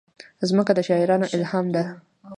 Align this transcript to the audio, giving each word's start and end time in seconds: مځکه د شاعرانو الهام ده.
مځکه 0.39 0.71
د 0.75 0.79
شاعرانو 0.87 1.31
الهام 1.35 1.65
ده. 1.75 1.83